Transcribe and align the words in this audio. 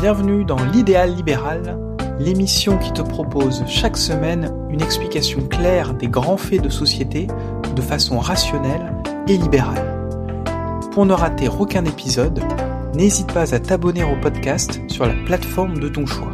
Bienvenue 0.00 0.46
dans 0.46 0.64
l'idéal 0.64 1.14
libéral, 1.14 1.78
l'émission 2.18 2.78
qui 2.78 2.90
te 2.90 3.02
propose 3.02 3.62
chaque 3.66 3.98
semaine 3.98 4.50
une 4.70 4.80
explication 4.80 5.46
claire 5.46 5.92
des 5.92 6.08
grands 6.08 6.38
faits 6.38 6.62
de 6.62 6.70
société 6.70 7.26
de 7.76 7.82
façon 7.82 8.18
rationnelle 8.18 8.94
et 9.28 9.36
libérale. 9.36 10.08
Pour 10.92 11.04
ne 11.04 11.12
rater 11.12 11.48
aucun 11.48 11.84
épisode, 11.84 12.42
n'hésite 12.94 13.30
pas 13.30 13.54
à 13.54 13.58
t'abonner 13.58 14.02
au 14.02 14.18
podcast 14.22 14.80
sur 14.88 15.04
la 15.04 15.12
plateforme 15.26 15.78
de 15.78 15.88
ton 15.90 16.06
choix. 16.06 16.32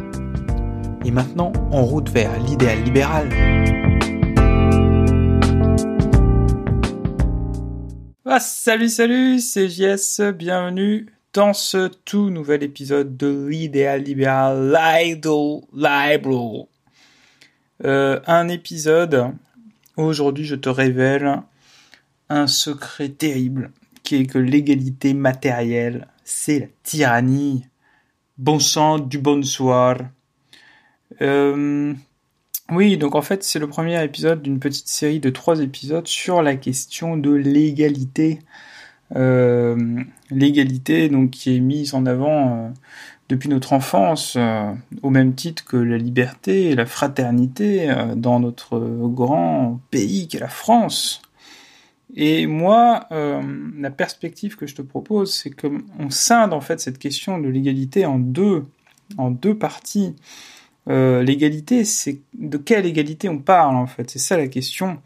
Et 1.03 1.11
maintenant, 1.11 1.51
en 1.69 1.83
route 1.83 2.09
vers 2.09 2.39
l'idéal 2.39 2.81
libéral. 2.83 3.27
Ah, 8.23 8.39
salut, 8.39 8.87
salut, 8.87 9.41
c'est 9.41 9.67
JS, 9.67 10.21
bienvenue 10.31 11.16
dans 11.37 11.53
ce 11.53 11.89
tout 12.03 12.31
nouvel 12.31 12.63
épisode 12.63 13.15
de 13.15 13.45
l'idéal 13.45 14.01
libéral 14.01 14.71
Library. 15.71 16.65
Euh, 17.85 18.19
un 18.25 18.47
épisode 18.47 19.35
aujourd'hui 19.97 20.45
je 20.45 20.55
te 20.55 20.67
révèle 20.67 21.43
un 22.29 22.47
secret 22.47 23.09
terrible 23.09 23.69
qui 24.01 24.15
est 24.15 24.25
que 24.25 24.39
l'égalité 24.39 25.13
matérielle, 25.13 26.07
c'est 26.23 26.59
la 26.59 26.67
tyrannie. 26.81 27.67
Bon 28.39 28.57
sang 28.57 28.97
du 28.97 29.19
bonsoir. 29.19 29.97
Euh, 31.21 31.93
oui, 32.71 32.97
donc 32.97 33.13
en 33.13 33.21
fait 33.21 33.43
c'est 33.43 33.59
le 33.59 33.67
premier 33.67 34.03
épisode 34.03 34.41
d'une 34.41 34.59
petite 34.59 34.87
série 34.87 35.19
de 35.19 35.29
trois 35.29 35.59
épisodes 35.59 36.07
sur 36.07 36.41
la 36.41 36.55
question 36.55 37.15
de 37.15 37.29
l'égalité. 37.29 38.39
Euh, 39.15 40.03
l'égalité 40.29 41.07
donc 41.07 41.29
qui 41.29 41.55
est 41.55 41.59
mise 41.61 41.93
en 41.93 42.05
avant 42.05 42.57
euh, 42.57 42.69
depuis 43.29 43.47
notre 43.47 43.71
enfance 43.71 44.35
euh, 44.37 44.73
au 45.01 45.09
même 45.09 45.33
titre 45.33 45.63
que 45.63 45.77
la 45.77 45.97
liberté 45.97 46.71
et 46.71 46.75
la 46.75 46.85
fraternité 46.85 47.93
dans 48.15 48.39
notre 48.39 48.79
grand 48.79 49.79
pays 49.91 50.27
qu'est 50.27 50.39
la 50.39 50.49
France. 50.49 51.21
Et 52.15 52.47
moi, 52.47 53.07
la 53.11 53.91
perspective 53.91 54.55
que 54.55 54.65
je 54.65 54.75
te 54.75 54.81
propose, 54.81 55.33
c'est 55.33 55.51
qu'on 55.51 56.09
scinde 56.09 56.53
en 56.53 56.61
fait 56.61 56.79
cette 56.79 56.97
question 56.97 57.37
de 57.37 57.49
l'égalité 57.49 58.05
en 58.05 58.17
deux, 58.17 58.65
en 59.17 59.29
deux 59.29 59.55
parties. 59.55 60.15
l'égalité, 60.87 61.83
c'est 61.83 62.21
de 62.33 62.57
quelle 62.57 62.85
égalité 62.85 63.27
on 63.27 63.39
parle 63.39 63.75
en 63.75 63.87
fait? 63.87 64.09
C'est 64.09 64.19
ça 64.19 64.37
la 64.37 64.47
question. 64.47 64.99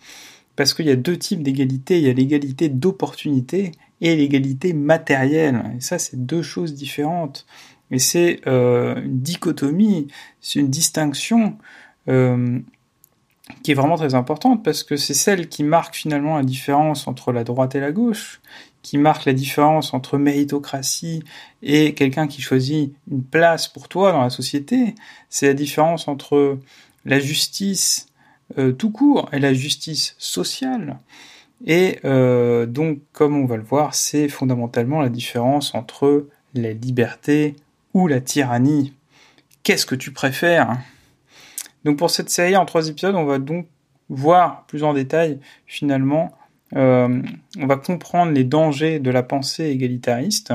Parce 0.55 0.75
qu'il 0.75 0.85
y 0.85 0.91
a 0.91 0.95
deux 0.95 1.17
types 1.17 1.41
d'égalité. 1.41 1.97
Il 1.97 2.05
y 2.05 2.09
a 2.09 2.13
l'égalité 2.13 2.69
d'opportunité 2.69 3.71
et 4.01 4.15
l'égalité 4.15 4.73
matérielle. 4.73 5.63
Et 5.77 5.81
ça, 5.81 5.99
c'est 5.99 6.25
deux 6.25 6.41
choses 6.41 6.73
différentes. 6.73 7.45
Et 7.91 7.99
c'est 7.99 8.41
euh, 8.47 9.01
une 9.01 9.19
dichotomie, 9.19 10.07
c'est 10.39 10.59
une 10.59 10.69
distinction 10.69 11.57
euh, 12.07 12.59
qui 13.63 13.71
est 13.71 13.75
vraiment 13.75 13.97
très 13.97 14.15
importante 14.15 14.63
parce 14.63 14.83
que 14.83 14.95
c'est 14.95 15.13
celle 15.13 15.49
qui 15.49 15.63
marque 15.63 15.95
finalement 15.95 16.37
la 16.37 16.43
différence 16.43 17.07
entre 17.07 17.31
la 17.31 17.43
droite 17.43 17.75
et 17.75 17.79
la 17.79 17.91
gauche, 17.91 18.41
qui 18.81 18.97
marque 18.97 19.25
la 19.25 19.33
différence 19.33 19.93
entre 19.93 20.17
méritocratie 20.17 21.23
et 21.61 21.93
quelqu'un 21.93 22.27
qui 22.27 22.41
choisit 22.41 22.93
une 23.11 23.23
place 23.23 23.67
pour 23.67 23.89
toi 23.89 24.11
dans 24.11 24.21
la 24.21 24.29
société. 24.29 24.95
C'est 25.29 25.47
la 25.47 25.53
différence 25.53 26.07
entre 26.07 26.57
la 27.05 27.19
justice 27.19 28.07
euh, 28.57 28.71
tout 28.71 28.91
court 28.91 29.29
et 29.31 29.39
la 29.39 29.53
justice 29.53 30.15
sociale. 30.17 30.97
Et 31.65 31.99
euh, 32.05 32.65
donc, 32.65 32.99
comme 33.11 33.37
on 33.37 33.45
va 33.45 33.57
le 33.57 33.63
voir, 33.63 33.93
c'est 33.93 34.27
fondamentalement 34.29 35.01
la 35.01 35.09
différence 35.09 35.75
entre 35.75 36.27
la 36.53 36.73
liberté 36.73 37.55
ou 37.93 38.07
la 38.07 38.21
tyrannie. 38.21 38.93
Qu'est-ce 39.63 39.85
que 39.85 39.95
tu 39.95 40.11
préfères? 40.11 40.77
Donc 41.83 41.97
pour 41.97 42.09
cette 42.09 42.29
série 42.29 42.55
en 42.55 42.65
trois 42.65 42.89
épisodes, 42.89 43.15
on 43.15 43.25
va 43.25 43.39
donc 43.39 43.67
voir 44.09 44.65
plus 44.67 44.83
en 44.83 44.93
détail 44.93 45.39
finalement, 45.65 46.31
euh, 46.75 47.21
on 47.57 47.67
va 47.67 47.75
comprendre 47.77 48.31
les 48.31 48.43
dangers 48.43 48.99
de 48.99 49.09
la 49.09 49.23
pensée 49.23 49.65
égalitariste 49.65 50.53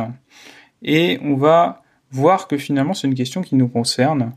et 0.83 1.19
on 1.23 1.37
va 1.37 1.83
voir 2.11 2.49
que 2.49 2.57
finalement 2.57 2.95
c'est 2.95 3.07
une 3.07 3.15
question 3.15 3.43
qui 3.43 3.57
nous 3.57 3.69
concerne 3.69 4.33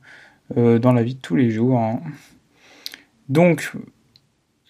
euh, 0.57 0.79
dans 0.79 0.93
la 0.93 1.03
vie 1.03 1.15
de 1.15 1.21
tous 1.21 1.35
les 1.35 1.51
jours. 1.51 1.79
Hein. 1.79 2.01
Donc 3.27 3.71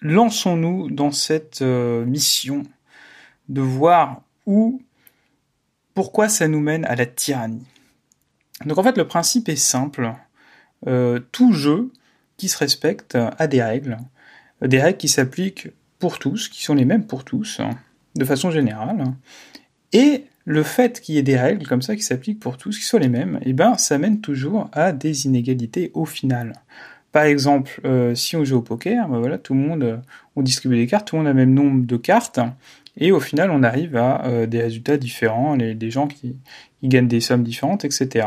lançons-nous 0.00 0.90
dans 0.90 1.12
cette 1.12 1.62
euh, 1.62 2.04
mission 2.04 2.62
de 3.48 3.60
voir 3.60 4.22
où, 4.46 4.82
pourquoi 5.94 6.28
ça 6.28 6.48
nous 6.48 6.60
mène 6.60 6.84
à 6.84 6.94
la 6.94 7.06
tyrannie. 7.06 7.66
Donc 8.64 8.78
en 8.78 8.82
fait, 8.82 8.96
le 8.96 9.06
principe 9.06 9.48
est 9.48 9.56
simple. 9.56 10.12
Euh, 10.86 11.20
tout 11.32 11.52
jeu 11.52 11.92
qui 12.36 12.48
se 12.48 12.56
respecte 12.56 13.16
a 13.16 13.46
des 13.46 13.62
règles, 13.62 13.98
des 14.62 14.80
règles 14.80 14.98
qui 14.98 15.08
s'appliquent 15.08 15.68
pour 15.98 16.18
tous, 16.18 16.48
qui 16.48 16.62
sont 16.62 16.74
les 16.74 16.86
mêmes 16.86 17.06
pour 17.06 17.24
tous, 17.24 17.60
de 18.16 18.24
façon 18.24 18.50
générale. 18.50 19.04
Et 19.92 20.24
le 20.44 20.62
fait 20.62 21.00
qu'il 21.00 21.14
y 21.14 21.18
ait 21.18 21.22
des 21.22 21.36
règles 21.36 21.66
comme 21.66 21.82
ça 21.82 21.94
qui 21.96 22.02
s'appliquent 22.02 22.40
pour 22.40 22.56
tous, 22.56 22.78
qui 22.78 22.84
soient 22.84 23.00
les 23.00 23.08
mêmes, 23.08 23.38
eh 23.42 23.52
ben, 23.52 23.76
ça 23.76 23.98
mène 23.98 24.20
toujours 24.20 24.70
à 24.72 24.92
des 24.92 25.26
inégalités 25.26 25.90
au 25.94 26.06
final. 26.06 26.54
Par 27.12 27.24
exemple, 27.24 27.80
euh, 27.84 28.14
si 28.14 28.36
on 28.36 28.44
joue 28.44 28.58
au 28.58 28.62
poker, 28.62 29.08
ben 29.08 29.18
voilà, 29.18 29.38
tout 29.38 29.54
le 29.54 29.60
monde, 29.60 29.82
euh, 29.82 29.96
on 30.36 30.42
distribue 30.42 30.76
des 30.76 30.86
cartes, 30.86 31.08
tout 31.08 31.16
le 31.16 31.22
monde 31.22 31.28
a 31.28 31.32
le 31.32 31.36
même 31.36 31.54
nombre 31.54 31.84
de 31.84 31.96
cartes, 31.96 32.38
et 32.96 33.10
au 33.10 33.20
final, 33.20 33.50
on 33.50 33.62
arrive 33.62 33.96
à 33.96 34.24
euh, 34.26 34.46
des 34.46 34.62
résultats 34.62 34.96
différents, 34.96 35.56
les, 35.56 35.74
des 35.74 35.90
gens 35.90 36.06
qui, 36.06 36.36
gagnent 36.82 37.08
des 37.08 37.20
sommes 37.20 37.42
différentes, 37.42 37.84
etc. 37.84 38.26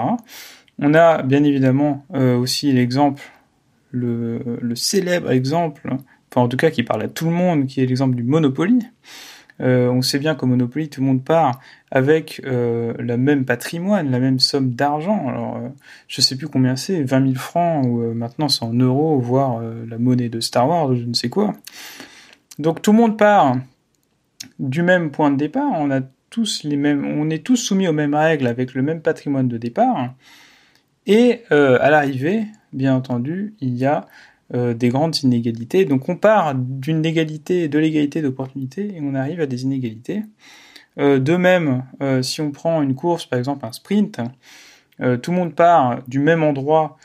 On 0.80 0.94
a 0.94 1.24
bien 1.24 1.44
évidemment 1.44 2.06
aussi 2.12 2.72
l'exemple, 2.72 3.24
le, 3.90 4.60
le, 4.62 4.76
célèbre 4.76 5.32
exemple, 5.32 5.88
enfin 6.30 6.42
en 6.42 6.48
tout 6.48 6.58
cas 6.58 6.70
qui 6.70 6.84
parle 6.84 7.02
à 7.02 7.08
tout 7.08 7.26
le 7.26 7.32
monde, 7.32 7.66
qui 7.66 7.82
est 7.82 7.88
l'exemple 7.88 8.16
du 8.16 8.22
Monopoly. 8.22 8.80
Euh, 9.62 9.90
on 9.90 10.02
sait 10.02 10.20
bien 10.20 10.36
qu'au 10.36 10.46
Monopoly, 10.46 10.90
tout 10.90 11.02
le 11.02 11.08
monde 11.08 11.24
part 11.24 11.60
avec 11.92 12.42
euh, 12.46 12.94
le 12.98 13.18
même 13.18 13.46
patrimoine, 13.46 14.10
la 14.10 14.20
même 14.20 14.40
somme 14.40 14.72
d'argent. 14.72 15.28
Alors, 15.28 15.58
euh, 15.58 15.70
je 16.08 16.22
sais 16.22 16.36
plus 16.36 16.48
combien 16.48 16.76
c'est, 16.76 17.04
20 17.04 17.22
000 17.28 17.36
francs, 17.36 17.86
ou 17.86 18.02
euh, 18.02 18.14
maintenant 18.16 18.50
c'est 18.50 18.64
en 18.64 18.74
euros, 18.74 19.20
voire 19.20 19.62
la 19.62 19.98
monnaie 20.00 20.30
de 20.30 20.40
Star 20.40 20.68
Wars, 20.68 20.96
je 20.96 21.06
ne 21.06 21.14
sais 21.14 21.30
quoi. 21.30 21.54
Donc 22.58 22.82
tout 22.82 22.92
le 22.92 22.98
monde 22.98 23.18
part 23.18 23.58
du 24.60 24.82
même 24.82 25.12
point 25.12 25.30
de 25.30 25.38
départ, 25.38 25.72
on 25.74 25.90
on 25.90 27.30
est 27.30 27.44
tous 27.44 27.58
soumis 27.58 27.88
aux 27.88 27.94
mêmes 27.94 28.16
règles 28.16 28.48
avec 28.48 28.74
le 28.74 28.82
même 28.82 29.02
patrimoine 29.02 29.48
de 29.48 29.60
départ. 29.60 30.16
Et 31.06 31.44
à 31.52 31.92
l'arrivée, 31.92 32.46
bien 32.72 32.96
entendu, 32.96 33.54
il 33.60 33.76
y 33.76 33.86
a 33.86 34.08
euh, 34.54 34.76
des 34.76 34.90
grandes 34.90 35.18
inégalités. 35.24 35.84
Donc 35.86 36.10
on 36.10 36.16
part 36.16 36.54
d'une 36.54 37.04
égalité, 37.06 37.68
de 37.68 37.80
l'égalité 37.80 38.22
d'opportunité 38.22 38.96
et 38.96 39.00
on 39.02 39.16
arrive 39.16 39.42
à 39.42 39.48
des 39.48 39.64
inégalités. 39.64 40.22
Euh, 41.00 41.18
de 41.18 41.36
même, 41.36 41.86
euh, 42.04 42.22
si 42.22 42.40
on 42.40 42.52
prend 42.52 42.84
une 42.84 42.94
course, 42.94 43.26
par 43.26 43.40
exemple 43.40 43.66
un 43.66 43.72
sprint, 43.72 44.22
tout 45.24 45.32
le 45.32 45.38
monde 45.38 45.56
part 45.56 46.04
du 46.08 46.20
même 46.20 46.44
endroit, 46.44 46.98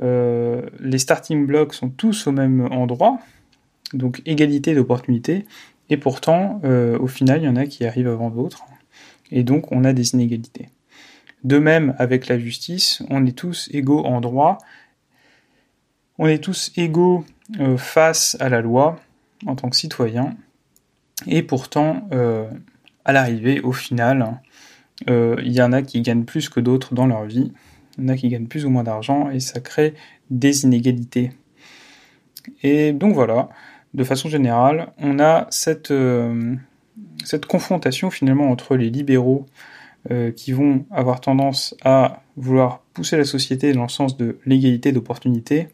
les 0.00 0.98
starting 0.98 1.46
blocks 1.46 1.74
sont 1.74 1.90
tous 1.90 2.26
au 2.26 2.32
même 2.32 2.66
endroit, 2.72 3.18
donc 3.92 4.22
égalité 4.24 4.74
d'opportunité, 4.74 5.44
et 5.90 5.98
pourtant, 5.98 6.60
au 6.98 7.06
final, 7.06 7.42
il 7.42 7.44
y 7.44 7.48
en 7.48 7.54
a 7.54 7.66
qui 7.66 7.84
arrivent 7.84 8.08
avant 8.08 8.30
d'autres, 8.30 8.64
et 9.30 9.44
donc 9.44 9.70
on 9.70 9.84
a 9.84 9.92
des 9.92 10.14
inégalités. 10.14 10.70
De 11.44 11.58
même, 11.58 11.94
avec 11.98 12.26
la 12.26 12.38
justice, 12.38 13.02
on 13.10 13.24
est 13.26 13.36
tous 13.36 13.68
égaux 13.72 14.04
en 14.04 14.22
droit, 14.22 14.58
on 16.18 16.26
est 16.26 16.38
tous 16.38 16.72
égaux 16.76 17.24
euh, 17.60 17.76
face 17.76 18.36
à 18.40 18.48
la 18.48 18.60
loi 18.60 18.98
en 19.46 19.56
tant 19.56 19.68
que 19.68 19.76
citoyens, 19.76 20.34
et 21.26 21.42
pourtant, 21.42 22.08
euh, 22.12 22.48
à 23.04 23.12
l'arrivée, 23.12 23.60
au 23.60 23.72
final, 23.72 24.40
euh, 25.10 25.36
il 25.44 25.52
y 25.52 25.60
en 25.60 25.72
a 25.72 25.82
qui 25.82 26.00
gagnent 26.00 26.24
plus 26.24 26.48
que 26.48 26.60
d'autres 26.60 26.94
dans 26.94 27.06
leur 27.06 27.24
vie, 27.24 27.52
il 27.98 28.04
y 28.04 28.06
en 28.06 28.08
a 28.08 28.16
qui 28.16 28.28
gagnent 28.28 28.46
plus 28.46 28.64
ou 28.64 28.70
moins 28.70 28.84
d'argent, 28.84 29.30
et 29.30 29.40
ça 29.40 29.60
crée 29.60 29.94
des 30.30 30.64
inégalités. 30.64 31.32
Et 32.62 32.92
donc 32.92 33.14
voilà, 33.14 33.48
de 33.92 34.04
façon 34.04 34.28
générale, 34.28 34.92
on 34.98 35.18
a 35.18 35.46
cette, 35.50 35.92
cette 37.24 37.46
confrontation 37.46 38.10
finalement 38.10 38.50
entre 38.50 38.76
les 38.76 38.90
libéraux 38.90 39.46
qui 40.36 40.52
vont 40.52 40.84
avoir 40.90 41.22
tendance 41.22 41.74
à 41.82 42.22
vouloir 42.36 42.80
pousser 42.92 43.16
la 43.16 43.24
société 43.24 43.72
dans 43.72 43.84
le 43.84 43.88
sens 43.88 44.18
de 44.18 44.38
l'égalité 44.44 44.92
d'opportunité, 44.92 45.68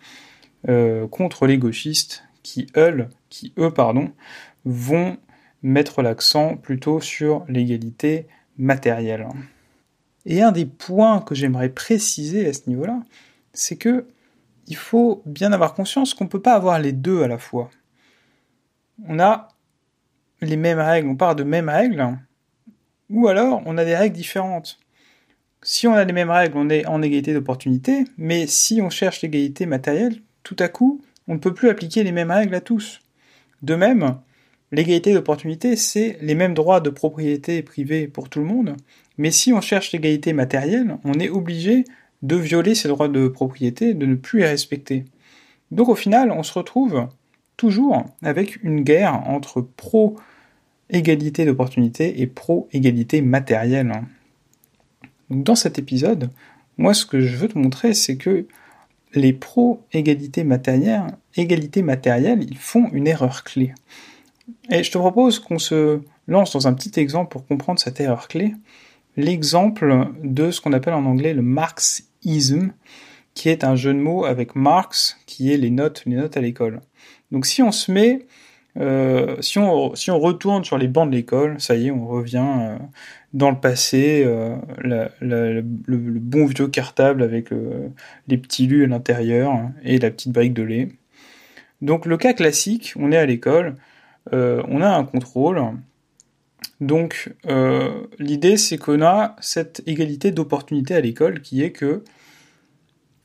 euh, 0.69 1.09
contre 1.09 1.47
les 1.47 1.59
gauchistes 1.59 2.25
qui, 2.43 2.67
eux, 2.77 3.07
qui, 3.29 3.53
eux 3.59 3.71
pardon, 3.71 4.12
vont 4.65 5.17
mettre 5.62 6.03
l'accent 6.03 6.57
plutôt 6.57 7.01
sur 7.01 7.45
l'égalité 7.49 8.27
matérielle. 8.59 9.27
Et 10.27 10.43
un 10.43 10.53
des 10.53 10.67
points 10.67 11.21
que 11.21 11.35
j'aimerais 11.35 11.71
préciser 11.71 12.47
à 12.47 12.53
ce 12.53 12.69
niveau-là, 12.69 13.01
c'est 13.53 13.77
que 13.77 14.07
il 14.67 14.77
faut 14.77 15.23
bien 15.27 15.53
avoir 15.53 15.75
conscience 15.75 16.15
qu'on 16.15 16.25
ne 16.25 16.29
peut 16.29 16.43
pas 16.43 16.55
avoir 16.55 16.79
les 16.79 16.93
deux 16.93 17.23
à 17.23 17.29
la 17.29 17.39
fois. 17.39 17.71
On 19.07 19.19
a 19.19 19.49
les 20.41 20.57
mêmes 20.57 20.79
règles, 20.79 21.09
on 21.09 21.17
part 21.17 21.35
de 21.35 21.43
mêmes 21.43 21.69
règles, 21.69 22.17
ou 23.09 23.29
alors 23.29 23.62
on 23.67 23.77
a 23.79 23.85
des 23.85 23.97
règles 23.97 24.17
différentes. 24.17 24.79
si 25.62 25.87
on 25.87 25.95
a 25.95 26.05
les 26.05 26.12
mêmes 26.12 26.31
règles, 26.31 26.57
on 26.57 26.71
est 26.71 26.87
en 26.87 27.03
égalité 27.03 27.35
d'opportunité, 27.35 28.05
mais 28.17 28.47
si 28.47 28.81
on 28.81 28.91
cherche 28.91 29.23
l'égalité 29.23 29.67
matérielle, 29.67 30.23
tout 30.42 30.56
à 30.58 30.69
coup, 30.69 31.00
on 31.28 31.34
ne 31.34 31.38
peut 31.38 31.54
plus 31.54 31.69
appliquer 31.69 32.02
les 32.02 32.12
mêmes 32.12 32.31
règles 32.31 32.54
à 32.54 32.60
tous. 32.60 33.00
De 33.62 33.75
même, 33.75 34.16
l'égalité 34.72 35.12
d'opportunité, 35.12 35.76
c'est 35.76 36.19
les 36.20 36.34
mêmes 36.34 36.54
droits 36.54 36.81
de 36.81 36.90
propriété 36.90 37.62
privée 37.62 38.08
pour 38.08 38.28
tout 38.28 38.40
le 38.40 38.46
monde, 38.46 38.76
mais 39.19 39.31
si 39.31 39.52
on 39.52 39.60
cherche 39.60 39.92
l'égalité 39.92 40.32
matérielle, 40.32 40.96
on 41.04 41.14
est 41.14 41.28
obligé 41.28 41.84
de 42.22 42.37
violer 42.37 42.75
ces 42.75 42.88
droits 42.88 43.08
de 43.08 43.28
propriété, 43.28 43.94
de 43.94 44.06
ne 44.06 44.14
plus 44.14 44.40
les 44.40 44.46
respecter. 44.46 45.04
Donc 45.70 45.88
au 45.88 45.94
final, 45.94 46.31
on 46.31 46.42
se 46.42 46.52
retrouve 46.52 47.08
toujours 47.56 48.04
avec 48.22 48.62
une 48.62 48.82
guerre 48.82 49.28
entre 49.28 49.60
pro-égalité 49.60 51.44
d'opportunité 51.44 52.20
et 52.20 52.26
pro-égalité 52.26 53.22
matérielle. 53.22 53.92
Dans 55.28 55.54
cet 55.54 55.78
épisode, 55.78 56.31
moi 56.78 56.94
ce 56.94 57.06
que 57.06 57.20
je 57.20 57.37
veux 57.37 57.48
te 57.48 57.58
montrer, 57.58 57.94
c'est 57.94 58.16
que 58.16 58.46
les 59.15 59.33
pro-égalité 59.33 60.45
matérielle, 60.45 61.17
égalité 61.37 61.83
matérielle, 61.83 62.43
ils 62.43 62.59
font 62.59 62.89
une 62.93 63.07
erreur 63.07 63.45
clé. 63.45 63.75
Et 64.71 64.83
je 64.83 64.91
te 64.91 64.99
propose 64.99 65.39
qu'on 65.39 65.59
se 65.59 66.01
lance 66.29 66.53
dans 66.53 66.69
un 66.69 66.73
petit 66.73 66.99
exemple 67.01 67.33
pour 67.33 67.47
comprendre 67.47 67.81
cette 67.81 68.01
erreur 68.01 68.29
clé. 68.29 68.55
L'exemple 69.17 70.09
de 70.23 70.51
ce 70.51 70.61
qu'on 70.61 70.73
appelle 70.73 70.95
en 70.95 71.05
anglais 71.05 71.35
le 71.35 71.43
marxisme, 71.43 72.73
qui 73.35 73.49
est 73.49 73.65
un 73.65 73.77
jeu 73.77 73.93
de 73.93 73.99
mots 73.99 74.25
avec 74.25 74.55
Marx, 74.55 75.19
qui 75.27 75.53
est 75.53 75.57
les 75.57 75.71
notes, 75.71 76.03
les 76.07 76.17
notes 76.17 76.37
à 76.37 76.41
l'école. 76.41 76.81
Donc 77.31 77.47
si 77.47 77.62
on 77.62 77.73
se 77.73 77.91
met, 77.91 78.27
euh, 78.79 79.41
si, 79.41 79.59
on, 79.59 79.91
retourne 79.91 80.65
sur 80.65 80.79
les 80.79 80.89
bancs 80.89 81.11
de 81.11 81.17
l'école, 81.17 81.61
ça 81.61 81.75
y 81.75 81.89
est, 81.89 81.91
on 81.91 82.07
revient 82.07 82.47
euh, 82.47 82.79
dans 83.32 83.50
le 83.50 83.61
passé, 83.61 84.25
euh, 84.27 84.56
le, 84.81 85.61
bon 85.62 86.47
vieux 86.47 86.69
cartable 86.69 87.23
avec 87.23 87.50
les 88.27 88.38
petits 88.38 88.67
lus 88.67 88.85
à 88.85 88.87
l'intérieur 88.88 89.53
et 89.85 89.99
la 89.99 90.11
petite 90.11 90.32
brique 90.32 90.55
de 90.55 90.62
lait. 90.62 90.88
Donc 91.81 92.06
le 92.06 92.17
cas 92.17 92.32
classique, 92.32 92.94
on 92.97 93.12
est 93.12 93.17
à 93.17 93.27
l'école, 93.27 93.77
on 94.32 94.81
a 94.82 94.88
un 94.88 95.05
contrôle. 95.05 95.62
Donc 96.81 97.32
l'idée 98.19 98.56
c'est 98.56 98.79
qu'on 98.79 99.03
a 99.03 99.37
cette 99.41 99.83
égalité 99.87 100.33
d'opportunité 100.33 100.94
à 100.94 101.00
l'école 101.00 101.41
qui 101.41 101.62
est 101.62 101.71
que 101.71 102.03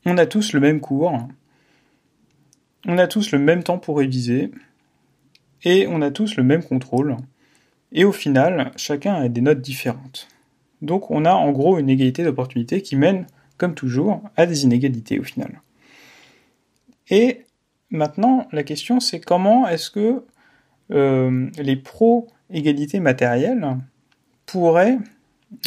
on 0.06 0.18
a 0.18 0.26
tous 0.26 0.52
le 0.52 0.60
même 0.60 0.80
cours, 0.80 1.18
on 2.86 2.96
a 2.96 3.08
tous 3.08 3.32
le 3.32 3.40
même 3.40 3.64
temps 3.64 3.78
pour 3.78 3.98
réviser, 3.98 4.52
et 5.64 5.86
on 5.88 6.00
a 6.00 6.12
tous 6.12 6.36
le 6.36 6.44
même 6.44 6.62
contrôle, 6.62 7.16
et 7.96 8.04
au 8.04 8.12
final, 8.12 8.72
chacun 8.76 9.14
a 9.14 9.28
des 9.28 9.40
notes 9.40 9.62
différentes. 9.62 10.28
Donc 10.82 11.10
on 11.10 11.24
a 11.24 11.32
en 11.32 11.50
gros 11.50 11.78
une 11.78 11.88
égalité 11.88 12.22
d'opportunité 12.22 12.82
qui 12.82 12.94
mène, 12.94 13.26
comme 13.56 13.74
toujours, 13.74 14.22
à 14.36 14.44
des 14.44 14.64
inégalités 14.64 15.18
au 15.18 15.22
final. 15.22 15.62
Et 17.08 17.46
maintenant, 17.90 18.46
la 18.52 18.62
question 18.62 19.00
c'est 19.00 19.18
comment 19.18 19.66
est-ce 19.66 19.90
que 19.90 20.22
euh, 20.92 21.48
les 21.58 21.76
pro-égalités 21.76 23.00
matérielles 23.00 23.78
pourraient 24.44 24.98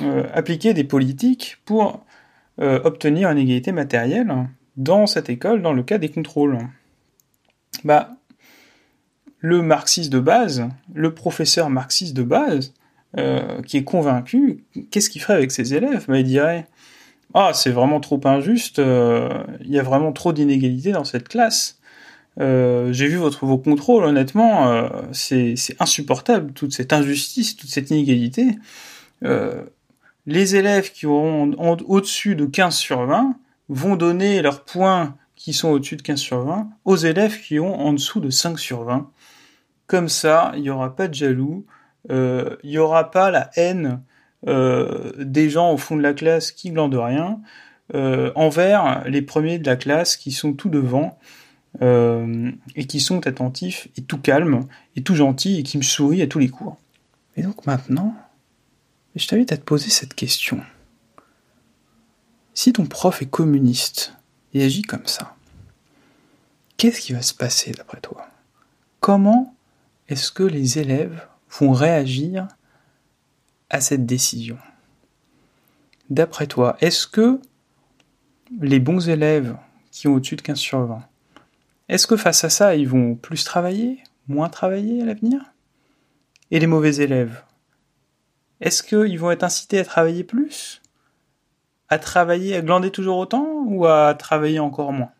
euh, 0.04 0.28
appliquer 0.32 0.76
des 0.76 0.84
politiques 0.84 1.58
pour 1.66 2.06
euh, 2.62 2.80
obtenir 2.84 3.32
une 3.32 3.40
égalité 3.40 3.72
matérielle 3.72 4.32
dans 4.78 5.08
cette 5.08 5.30
école 5.30 5.64
dans 5.64 5.74
le 5.74 5.82
cas 5.82 5.98
des 5.98 6.10
contrôles? 6.10 6.60
Bah, 7.84 8.19
le 9.40 9.62
marxiste 9.62 10.12
de 10.12 10.20
base, 10.20 10.68
le 10.94 11.14
professeur 11.14 11.70
marxiste 11.70 12.16
de 12.16 12.24
base, 12.24 12.74
euh, 13.18 13.62
qui 13.64 13.78
est 13.78 13.84
convaincu, 13.84 14.66
qu'est-ce 14.92 15.10
qu'il 15.10 15.22
ferait 15.22 15.34
avec 15.34 15.52
ses 15.52 15.74
élèves? 15.74 16.06
Bah, 16.08 16.20
Il 16.20 16.26
dirait 16.26 16.68
Ah, 17.34 17.52
c'est 17.54 17.72
vraiment 17.72 18.00
trop 18.00 18.20
injuste, 18.26 18.80
euh, 18.80 19.44
il 19.62 19.72
y 19.72 19.80
a 19.80 19.84
vraiment 19.84 20.12
trop 20.12 20.34
d'inégalités 20.34 20.92
dans 20.92 21.06
cette 21.06 21.28
classe. 21.28 21.78
J'ai 22.38 23.08
vu 23.08 23.18
votre, 23.18 23.46
vos 23.46 23.58
contrôles, 23.58 24.06
honnêtement, 24.06 24.90
c'est 25.12 25.56
insupportable, 25.80 26.54
toute 26.54 26.72
cette 26.72 26.94
injustice, 26.94 27.58
toute 27.58 27.70
cette 27.70 27.90
inégalité 27.90 28.58
les 30.30 30.56
élèves 30.56 30.92
qui 30.92 31.08
auront 31.08 31.52
au-dessus 31.88 32.36
de 32.36 32.46
15 32.46 32.76
sur 32.76 33.06
20 33.06 33.36
vont 33.68 33.96
donner 33.96 34.42
leurs 34.42 34.64
points 34.64 35.16
qui 35.36 35.54
sont 35.54 35.70
au-dessus 35.70 35.96
de 35.96 36.02
15 36.02 36.20
sur 36.20 36.44
20 36.44 36.70
aux 36.86 36.96
élèves 36.96 37.42
qui 37.42 37.60
ont 37.60 37.80
en 37.80 37.94
dessous 37.94 38.20
de 38.20 38.30
5 38.30 38.60
sur 38.60 38.84
20. 38.84 39.10
Comme 39.90 40.08
ça, 40.08 40.52
il 40.56 40.62
n'y 40.62 40.70
aura 40.70 40.96
pas 40.96 41.08
de 41.08 41.16
jaloux, 41.16 41.66
euh, 42.12 42.56
il 42.62 42.70
n'y 42.70 42.78
aura 42.78 43.10
pas 43.10 43.32
la 43.32 43.50
haine 43.56 44.04
euh, 44.48 45.12
des 45.18 45.50
gens 45.50 45.74
au 45.74 45.78
fond 45.78 45.98
de 45.98 46.04
la 46.04 46.14
classe 46.14 46.52
qui 46.52 46.70
glandent 46.70 46.94
rien 46.94 47.42
euh, 47.96 48.32
envers 48.36 49.04
les 49.08 49.24
premiers 49.24 49.58
de 49.58 49.66
la 49.66 49.76
classe 49.76 50.16
qui 50.16 50.32
sont 50.32 50.54
tout 50.54 50.70
devant 50.70 51.18
et 51.82 52.86
qui 52.88 53.00
sont 53.00 53.26
attentifs 53.26 53.88
et 53.96 54.02
tout 54.02 54.20
calmes 54.20 54.68
et 54.96 55.02
tout 55.02 55.16
gentils 55.16 55.60
et 55.60 55.64
qui 55.64 55.78
me 55.78 55.84
sourient 55.84 56.22
à 56.22 56.28
tous 56.28 56.40
les 56.40 56.50
cours. 56.50 56.78
Et 57.36 57.42
donc 57.42 57.66
maintenant, 57.66 58.16
je 59.16 59.28
t'invite 59.28 59.52
à 59.52 59.58
te 59.58 59.64
poser 59.64 59.90
cette 59.90 60.14
question. 60.14 60.62
Si 62.54 62.74
ton 62.74 62.86
prof 62.86 63.24
est 63.24 63.30
communiste 63.30 64.14
et 64.54 64.64
agit 64.64 64.84
comme 64.84 65.08
ça, 65.08 65.36
qu'est-ce 66.78 67.02
qui 67.02 67.14
va 67.14 67.24
se 67.24 67.34
passer 67.34 67.72
d'après 67.72 68.02
toi? 68.02 68.28
Comment 69.00 69.56
est-ce 70.10 70.32
que 70.32 70.44
les 70.44 70.80
élèves 70.80 71.28
vont 71.60 71.72
réagir 71.72 72.48
à 73.70 73.80
cette 73.80 74.08
décision? 74.08 74.58
D'après 76.10 76.48
toi, 76.48 76.78
est-ce 76.82 77.06
que 77.06 77.40
les 78.60 78.80
bons 78.80 79.08
élèves 79.08 79.56
qui 79.92 80.08
ont 80.08 80.16
au-dessus 80.16 80.36
de 80.36 80.42
15 80.42 80.58
sur 80.58 80.84
20, 80.84 81.04
est-ce 81.90 82.08
que 82.08 82.18
face 82.18 82.44
à 82.44 82.50
ça, 82.50 82.76
ils 82.76 82.88
vont 82.88 83.14
plus 83.16 83.44
travailler, 83.44 84.04
moins 84.28 84.50
travailler 84.50 85.04
à 85.04 85.06
l'avenir? 85.06 85.42
Et 86.50 86.60
les 86.60 86.68
mauvais 86.68 86.96
élèves, 86.96 87.44
est-ce 88.60 88.82
qu'ils 88.82 89.20
vont 89.20 89.30
être 89.30 89.44
incités 89.44 89.80
à 89.80 89.86
travailler 89.86 90.24
plus? 90.24 90.82
À 91.88 92.00
travailler, 92.00 92.56
à 92.56 92.62
glander 92.62 92.90
toujours 92.90 93.18
autant 93.18 93.64
ou 93.68 93.86
à 93.86 94.16
travailler 94.16 94.60
encore 94.60 94.92
moins? 94.92 95.12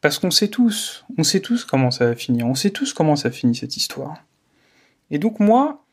Parce 0.00 0.18
qu'on 0.18 0.30
sait 0.30 0.48
tous, 0.48 1.04
on 1.18 1.22
sait 1.22 1.40
tous 1.40 1.64
comment 1.64 1.90
ça 1.90 2.06
va 2.06 2.14
finir, 2.14 2.46
on 2.46 2.54
sait 2.54 2.70
tous 2.70 2.92
comment 2.92 3.16
ça 3.16 3.30
finit 3.30 3.54
cette 3.54 3.76
histoire. 3.76 4.24
Et 5.10 5.18
donc 5.18 5.40
moi, 5.40 5.84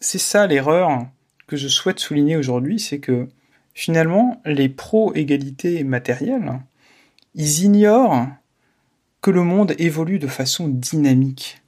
c'est 0.00 0.18
ça 0.18 0.46
l'erreur 0.46 1.06
que 1.46 1.56
je 1.56 1.68
souhaite 1.68 1.98
souligner 1.98 2.36
aujourd'hui, 2.36 2.78
c'est 2.78 3.00
que 3.00 3.28
finalement, 3.74 4.40
les 4.44 4.68
pro-égalité 4.68 5.84
matérielle, 5.84 6.60
ils 7.34 7.64
ignorent 7.64 8.26
que 9.22 9.30
le 9.30 9.42
monde 9.42 9.74
évolue 9.78 10.18
de 10.18 10.26
façon 10.26 10.68
dynamique. 10.68 11.62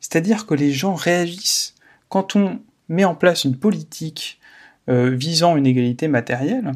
C'est-à-dire 0.00 0.46
que 0.46 0.54
les 0.54 0.72
gens 0.72 0.94
réagissent 0.94 1.74
quand 2.08 2.36
on 2.36 2.60
met 2.88 3.04
en 3.04 3.14
place 3.14 3.44
une 3.44 3.56
politique 3.56 4.40
euh, 4.88 5.10
visant 5.10 5.56
une 5.56 5.66
égalité 5.66 6.08
matérielle, 6.08 6.72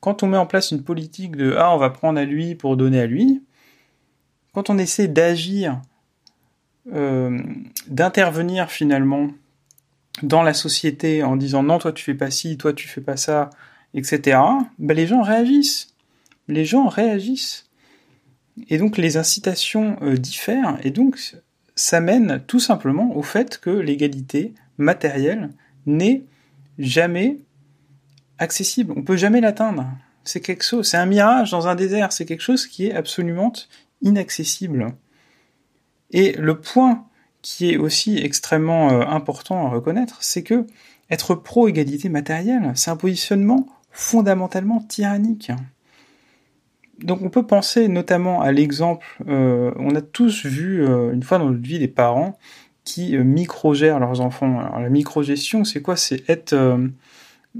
quand 0.00 0.22
on 0.22 0.28
met 0.28 0.36
en 0.36 0.46
place 0.46 0.70
une 0.70 0.82
politique 0.82 1.36
de 1.36 1.54
ah 1.58 1.74
on 1.74 1.78
va 1.78 1.90
prendre 1.90 2.18
à 2.18 2.24
lui 2.24 2.54
pour 2.54 2.76
donner 2.76 3.00
à 3.00 3.06
lui, 3.06 3.42
quand 4.52 4.70
on 4.70 4.78
essaie 4.78 5.08
d'agir, 5.08 5.80
euh, 6.92 7.38
d'intervenir 7.88 8.70
finalement 8.70 9.28
dans 10.22 10.42
la 10.42 10.54
société 10.54 11.22
en 11.22 11.36
disant 11.36 11.62
non 11.62 11.78
toi 11.78 11.92
tu 11.92 12.04
fais 12.04 12.14
pas 12.14 12.30
ci, 12.30 12.56
toi 12.56 12.72
tu 12.72 12.88
fais 12.88 13.00
pas 13.00 13.16
ça, 13.16 13.50
etc. 13.94 14.38
Ben, 14.78 14.96
les 14.96 15.06
gens 15.06 15.22
réagissent, 15.22 15.94
les 16.48 16.64
gens 16.64 16.88
réagissent, 16.88 17.68
et 18.68 18.78
donc 18.78 18.96
les 18.96 19.16
incitations 19.16 19.96
euh, 20.02 20.16
diffèrent, 20.16 20.78
et 20.82 20.90
donc 20.90 21.18
ça 21.74 22.00
mène 22.00 22.42
tout 22.46 22.60
simplement 22.60 23.16
au 23.16 23.22
fait 23.22 23.58
que 23.58 23.70
l'égalité 23.70 24.54
matériel 24.78 25.50
n'est 25.86 26.22
jamais 26.78 27.38
accessible. 28.38 28.92
On 28.96 29.02
peut 29.02 29.16
jamais 29.16 29.40
l'atteindre. 29.40 29.86
C'est 30.24 30.40
quelque 30.40 30.64
chose, 30.64 30.86
c'est 30.88 30.96
un 30.96 31.06
mirage 31.06 31.50
dans 31.50 31.68
un 31.68 31.74
désert. 31.74 32.12
C'est 32.12 32.26
quelque 32.26 32.42
chose 32.42 32.66
qui 32.66 32.86
est 32.86 32.94
absolument 32.94 33.52
inaccessible. 34.02 34.94
Et 36.10 36.32
le 36.32 36.60
point 36.60 37.06
qui 37.42 37.72
est 37.72 37.76
aussi 37.76 38.18
extrêmement 38.18 38.90
euh, 38.90 39.00
important 39.06 39.66
à 39.66 39.70
reconnaître, 39.70 40.18
c'est 40.20 40.42
que 40.42 40.66
être 41.10 41.34
pro-égalité 41.34 42.08
matérielle, 42.08 42.72
c'est 42.74 42.90
un 42.90 42.96
positionnement 42.96 43.66
fondamentalement 43.90 44.80
tyrannique. 44.80 45.50
Donc 46.98 47.22
on 47.22 47.30
peut 47.30 47.46
penser 47.46 47.88
notamment 47.88 48.42
à 48.42 48.52
l'exemple, 48.52 49.06
euh, 49.28 49.72
on 49.76 49.94
a 49.94 50.02
tous 50.02 50.44
vu 50.44 50.84
euh, 50.84 51.12
une 51.12 51.22
fois 51.22 51.38
dans 51.38 51.46
notre 51.48 51.62
vie 51.62 51.78
des 51.78 51.88
parents 51.88 52.36
qui 52.84 53.16
micro-gèrent 53.18 54.00
leurs 54.00 54.20
enfants. 54.20 54.58
Alors 54.58 54.80
la 54.80 54.88
micro-gestion, 54.88 55.64
c'est 55.64 55.82
quoi? 55.82 55.96
C'est 55.96 56.28
être, 56.28 56.54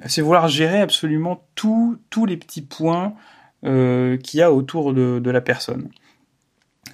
c'est 0.06 0.22
vouloir 0.22 0.48
gérer 0.48 0.80
absolument 0.80 1.44
tous 1.54 1.98
les 2.26 2.36
petits 2.36 2.62
points 2.62 3.14
euh, 3.64 4.16
qu'il 4.18 4.40
y 4.40 4.42
a 4.42 4.52
autour 4.52 4.94
de, 4.94 5.30
la 5.30 5.40
personne. 5.40 5.88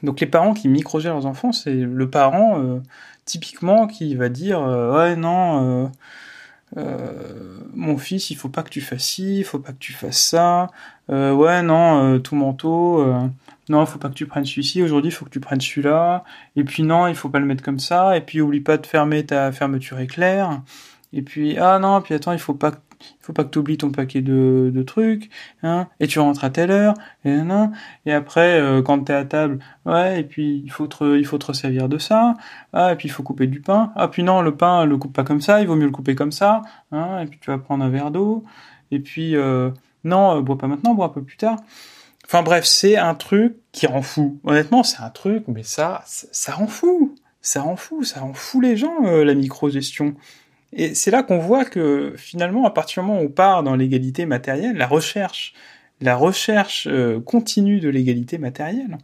Donc 0.02 0.20
les 0.20 0.26
parents 0.26 0.54
qui 0.54 0.68
micro-gèrent 0.68 1.14
leurs 1.14 1.26
enfants, 1.26 1.52
c'est 1.52 1.74
le 1.74 2.10
parent 2.10 2.80
typiquement 3.24 3.86
qui 3.86 4.14
va 4.14 4.28
dire 4.28 4.60
ouais 4.60 5.16
non 5.16 5.90
mon 6.76 7.96
fils, 7.98 8.30
il 8.30 8.36
faut 8.36 8.48
pas 8.48 8.62
que 8.62 8.70
tu 8.70 8.80
fasses 8.80 9.04
ci, 9.04 9.38
il 9.38 9.44
faut 9.44 9.60
pas 9.60 9.72
que 9.72 9.78
tu 9.78 9.92
fasses 9.92 10.18
ça. 10.18 10.68
ouais, 11.08 11.62
non, 11.62 12.18
tout 12.20 12.34
manteau. 12.34 13.04
non, 13.68 13.82
il 13.82 13.86
faut 13.86 13.98
pas 13.98 14.08
que 14.08 14.14
tu 14.14 14.26
prennes 14.26 14.44
celui-ci. 14.44 14.82
Aujourd'hui, 14.82 15.10
il 15.10 15.14
faut 15.14 15.24
que 15.24 15.30
tu 15.30 15.40
prennes 15.40 15.60
celui-là. 15.60 16.24
Et 16.56 16.64
puis 16.64 16.82
non, 16.82 17.06
il 17.06 17.14
faut 17.14 17.28
pas 17.28 17.38
le 17.38 17.46
mettre 17.46 17.62
comme 17.62 17.78
ça. 17.78 18.16
Et 18.16 18.20
puis 18.20 18.40
oublie 18.40 18.60
pas 18.60 18.76
de 18.76 18.86
fermer 18.86 19.24
ta 19.24 19.52
fermeture 19.52 20.00
éclair. 20.00 20.60
Et 21.14 21.22
puis 21.22 21.56
ah 21.58 21.78
non, 21.78 22.02
puis 22.02 22.14
attends, 22.14 22.32
il 22.32 22.40
faut 22.40 22.54
pas 22.54 22.72
il 23.00 23.24
faut 23.24 23.32
pas 23.32 23.44
que 23.44 23.50
tu 23.50 23.58
oublies 23.58 23.78
ton 23.78 23.90
paquet 23.90 24.20
de, 24.20 24.70
de 24.74 24.82
trucs, 24.82 25.30
hein, 25.62 25.88
et 26.00 26.06
tu 26.06 26.18
rentres 26.18 26.44
à 26.44 26.50
telle 26.50 26.70
heure, 26.70 26.94
et 27.24 27.30
non, 27.30 27.72
et 28.06 28.12
après, 28.12 28.60
euh, 28.60 28.82
quand 28.82 29.04
tu 29.04 29.12
es 29.12 29.14
à 29.14 29.24
table, 29.24 29.58
ouais, 29.86 30.20
et 30.20 30.24
puis 30.24 30.62
il 30.64 30.70
faut 30.70 30.86
te, 30.86 31.18
il 31.18 31.26
faut 31.26 31.38
te 31.38 31.52
servir 31.52 31.88
de 31.88 31.98
ça, 31.98 32.34
ah, 32.72 32.92
et 32.92 32.96
puis 32.96 33.08
il 33.08 33.10
faut 33.10 33.22
couper 33.22 33.46
du 33.46 33.60
pain, 33.60 33.92
ah, 33.96 34.08
puis 34.08 34.22
non, 34.22 34.42
le 34.42 34.54
pain, 34.56 34.84
le 34.84 34.96
coupe 34.96 35.12
pas 35.12 35.24
comme 35.24 35.40
ça, 35.40 35.60
il 35.60 35.66
vaut 35.66 35.76
mieux 35.76 35.86
le 35.86 35.90
couper 35.90 36.14
comme 36.14 36.32
ça, 36.32 36.62
hein, 36.92 37.20
et 37.20 37.26
puis 37.26 37.38
tu 37.40 37.50
vas 37.50 37.58
prendre 37.58 37.84
un 37.84 37.90
verre 37.90 38.10
d'eau, 38.10 38.44
et 38.90 39.00
puis, 39.00 39.36
euh, 39.36 39.70
non, 40.04 40.36
euh, 40.36 40.40
bois 40.40 40.58
pas 40.58 40.66
maintenant, 40.66 40.94
bois 40.94 41.06
un 41.06 41.10
peu 41.10 41.22
plus 41.22 41.36
tard. 41.36 41.56
Enfin 42.26 42.42
bref, 42.42 42.64
c'est 42.64 42.96
un 42.96 43.14
truc 43.14 43.56
qui 43.72 43.86
rend 43.86 44.02
fou. 44.02 44.38
Honnêtement, 44.44 44.82
c'est 44.82 45.02
un 45.02 45.10
truc, 45.10 45.44
mais 45.48 45.62
ça, 45.62 46.02
ça, 46.06 46.26
ça 46.32 46.52
rend 46.52 46.66
fou. 46.66 47.14
Ça 47.42 47.60
rend 47.60 47.76
fou, 47.76 48.04
ça 48.04 48.20
rend 48.20 48.32
fou 48.32 48.62
les 48.62 48.78
gens, 48.78 49.00
la 49.02 49.34
micro-gestion. 49.34 50.14
Et 50.74 50.94
c'est 50.94 51.10
là 51.10 51.22
qu'on 51.22 51.38
voit 51.38 51.64
que 51.64 52.14
finalement, 52.16 52.66
à 52.66 52.70
partir 52.70 53.02
du 53.02 53.08
moment 53.08 53.20
où 53.20 53.26
on 53.26 53.28
part 53.28 53.62
dans 53.62 53.76
l'égalité 53.76 54.26
matérielle, 54.26 54.76
la 54.76 54.88
recherche, 54.88 55.54
la 56.00 56.16
recherche 56.16 56.88
euh, 56.90 57.20
continue 57.20 57.78
de 57.78 57.88
l'égalité 57.88 58.38
matérielle, 58.38 58.98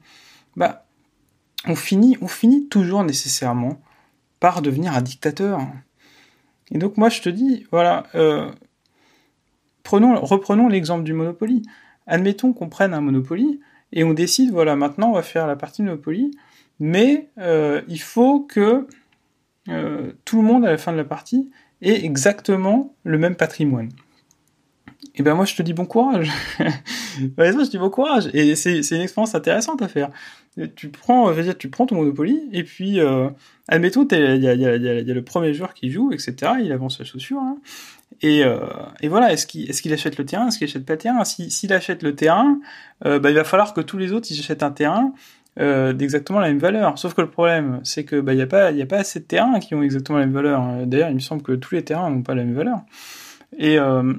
bah, 0.56 0.84
on 1.66 1.76
finit, 1.76 2.16
on 2.20 2.28
finit 2.28 2.68
toujours 2.68 3.04
nécessairement 3.04 3.80
par 4.40 4.62
devenir 4.62 4.94
un 4.94 5.02
dictateur. 5.02 5.60
Et 6.72 6.78
donc 6.78 6.96
moi 6.96 7.08
je 7.08 7.20
te 7.20 7.28
dis, 7.28 7.66
voilà, 7.70 8.04
euh, 8.16 8.50
prenons, 9.84 10.20
reprenons 10.20 10.68
l'exemple 10.68 11.04
du 11.04 11.12
Monopoly. 11.12 11.62
Admettons 12.08 12.52
qu'on 12.52 12.68
prenne 12.68 12.94
un 12.94 13.00
Monopoly 13.00 13.60
et 13.92 14.02
on 14.02 14.12
décide, 14.12 14.50
voilà, 14.50 14.74
maintenant 14.74 15.10
on 15.10 15.14
va 15.14 15.22
faire 15.22 15.46
la 15.46 15.54
partie 15.54 15.82
Monopoly, 15.82 16.32
mais 16.80 17.28
euh, 17.38 17.82
il 17.86 18.00
faut 18.00 18.40
que 18.40 18.88
euh, 19.70 20.12
tout 20.24 20.40
le 20.42 20.46
monde 20.46 20.64
à 20.64 20.70
la 20.70 20.78
fin 20.78 20.92
de 20.92 20.96
la 20.96 21.04
partie 21.04 21.50
ait 21.82 22.04
exactement 22.04 22.94
le 23.04 23.18
même 23.18 23.36
patrimoine. 23.36 23.90
Et 25.14 25.22
ben 25.22 25.34
moi 25.34 25.44
je 25.44 25.54
te 25.54 25.62
dis 25.62 25.72
bon 25.72 25.86
courage. 25.86 26.30
je 27.18 27.70
dis 27.70 27.78
bon 27.78 27.90
courage. 27.90 28.28
Et 28.32 28.54
c'est 28.54 28.78
une 28.78 29.02
expérience 29.02 29.34
intéressante 29.34 29.82
à 29.82 29.88
faire. 29.88 30.10
Tu 30.76 30.88
prends, 30.88 31.32
dire, 31.32 31.56
tu 31.56 31.70
prends 31.70 31.86
ton 31.86 31.96
Monopoly 31.96 32.48
et 32.52 32.64
puis 32.64 33.00
euh, 33.00 33.30
admettons 33.68 34.06
il 34.10 34.42
y 34.42 34.48
a, 34.48 34.56
le 34.86 35.22
premier 35.22 35.54
joueur 35.54 35.74
qui 35.74 35.90
joue, 35.90 36.12
etc. 36.12 36.52
Il 36.62 36.72
avance 36.72 36.98
la 36.98 37.04
chaussure. 37.04 37.40
Hein. 37.40 37.58
Et, 38.22 38.44
euh, 38.44 38.58
et 39.00 39.08
voilà, 39.08 39.32
est-ce 39.32 39.46
qu'il 39.46 39.70
est 39.70 39.80
qu'il 39.80 39.92
achète 39.92 40.18
le 40.18 40.26
terrain, 40.26 40.48
est-ce 40.48 40.58
qu'il 40.58 40.68
achète 40.68 40.84
pas 40.84 40.94
le 40.94 40.98
terrain? 40.98 41.24
S'il 41.24 41.72
achète 41.72 42.02
le 42.02 42.14
terrain, 42.14 42.60
euh, 43.06 43.18
bah, 43.18 43.30
il 43.30 43.36
va 43.36 43.44
falloir 43.44 43.72
que 43.72 43.80
tous 43.80 43.96
les 43.96 44.12
autres 44.12 44.28
ils 44.30 44.38
achètent 44.38 44.62
un 44.62 44.72
terrain 44.72 45.14
euh, 45.58 45.92
d'exactement 45.92 46.38
la 46.38 46.48
même 46.48 46.58
valeur. 46.58 46.98
Sauf 46.98 47.14
que 47.14 47.20
le 47.20 47.28
problème, 47.30 47.80
c'est 47.82 48.04
que 48.04 48.20
bah, 48.20 48.32
il 48.32 48.36
n'y 48.36 48.42
a 48.42 48.46
pas 48.46 48.70
il 48.70 48.80
a 48.80 48.86
pas 48.86 48.98
assez 48.98 49.20
de 49.20 49.24
terrains 49.24 49.58
qui 49.58 49.74
ont 49.74 49.82
exactement 49.82 50.18
la 50.18 50.26
même 50.26 50.34
valeur. 50.34 50.62
D'ailleurs, 50.86 51.10
il 51.10 51.14
me 51.14 51.20
semble 51.20 51.42
que 51.42 51.52
tous 51.52 51.74
les 51.74 51.84
terrains 51.84 52.10
n'ont 52.10 52.22
pas 52.22 52.34
la 52.34 52.44
même 52.44 52.54
valeur. 52.54 52.80
Et 53.58 53.78
euh, 53.78 54.14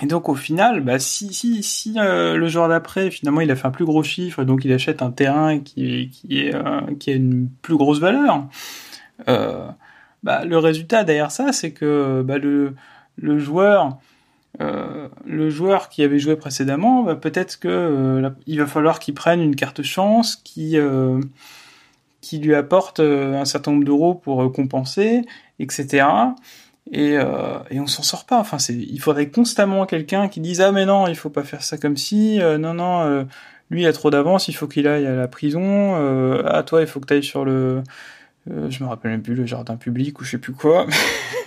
et 0.00 0.06
donc 0.06 0.28
au 0.28 0.34
final, 0.34 0.80
bah, 0.82 0.98
si 1.00 1.32
si 1.34 1.62
si 1.62 1.94
euh, 1.98 2.36
le 2.36 2.48
joueur 2.48 2.68
d'après 2.68 3.10
finalement 3.10 3.40
il 3.40 3.50
a 3.50 3.56
fait 3.56 3.66
un 3.66 3.72
plus 3.72 3.84
gros 3.84 4.02
chiffre, 4.02 4.44
donc 4.44 4.64
il 4.64 4.72
achète 4.72 5.02
un 5.02 5.10
terrain 5.10 5.58
qui 5.58 6.10
qui 6.10 6.40
est 6.40 6.54
qui 6.98 7.10
a 7.10 7.14
une 7.14 7.48
plus 7.62 7.76
grosse 7.76 7.98
valeur, 7.98 8.46
bah, 9.26 10.44
le 10.44 10.58
résultat 10.58 11.04
derrière 11.04 11.30
ça, 11.32 11.52
c'est 11.52 11.72
que 11.72 12.22
bah, 12.22 12.38
le 12.38 12.74
le 13.16 13.38
joueur 13.38 13.98
euh, 14.60 15.08
le 15.24 15.50
joueur 15.50 15.88
qui 15.88 16.02
avait 16.02 16.18
joué 16.18 16.36
précédemment, 16.36 17.02
bah, 17.04 17.14
peut-être 17.14 17.58
que 17.58 17.68
euh, 17.68 18.30
il 18.46 18.58
va 18.58 18.66
falloir 18.66 18.98
qu'il 18.98 19.14
prenne 19.14 19.40
une 19.40 19.54
carte 19.54 19.82
chance 19.82 20.36
qui 20.36 20.76
euh, 20.78 21.20
qui 22.20 22.38
lui 22.38 22.54
apporte 22.54 23.00
un 23.00 23.44
certain 23.44 23.70
nombre 23.70 23.84
d'euros 23.84 24.14
pour 24.14 24.52
compenser, 24.52 25.22
etc. 25.60 26.06
Et, 26.90 27.12
et 27.12 27.80
on 27.80 27.86
s'en 27.86 28.02
sort 28.02 28.26
pas. 28.26 28.40
Enfin, 28.40 28.56
il 28.68 29.00
faudrait 29.00 29.30
constamment 29.30 29.86
quelqu'un 29.86 30.28
qui 30.28 30.40
dise 30.40 30.60
ah 30.60 30.72
mais 30.72 30.84
non, 30.84 31.06
il 31.06 31.14
faut 31.14 31.30
pas 31.30 31.44
faire 31.44 31.62
ça 31.62 31.78
comme 31.78 31.96
si, 31.96 32.38
non 32.38 32.74
non, 32.74 33.26
lui 33.70 33.82
il 33.82 33.86
a 33.86 33.92
trop 33.92 34.10
d'avance, 34.10 34.48
il 34.48 34.52
faut 34.54 34.66
qu'il 34.66 34.88
aille 34.88 35.06
à 35.06 35.14
la 35.14 35.28
prison. 35.28 35.94
ah 36.44 36.62
toi, 36.64 36.80
il 36.80 36.88
faut 36.88 36.98
que 37.00 37.14
tu 37.14 37.22
sur 37.22 37.44
le 37.44 37.82
euh, 38.50 38.70
je 38.70 38.82
me 38.82 38.88
rappelle 38.88 39.10
même 39.10 39.22
plus 39.22 39.34
le 39.34 39.46
jardin 39.46 39.76
public 39.76 40.20
ou 40.20 40.24
je 40.24 40.30
sais 40.32 40.38
plus 40.38 40.52
quoi. 40.52 40.86